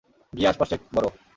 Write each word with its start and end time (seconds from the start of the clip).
গিয়ে 0.33 0.49
আশপাশ 0.49 0.67
চেক 0.69 0.81
বরো। 0.95 1.09